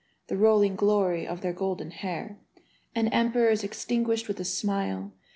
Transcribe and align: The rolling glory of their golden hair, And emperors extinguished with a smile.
The 0.29 0.35
rolling 0.35 0.75
glory 0.75 1.27
of 1.27 1.41
their 1.41 1.53
golden 1.53 1.91
hair, 1.91 2.39
And 2.95 3.07
emperors 3.13 3.63
extinguished 3.63 4.27
with 4.27 4.39
a 4.39 4.43
smile. 4.43 5.11